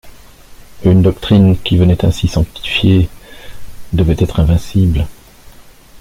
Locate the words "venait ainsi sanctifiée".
1.77-3.07